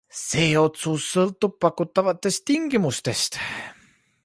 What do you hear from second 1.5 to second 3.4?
pakutavatest tingimustest.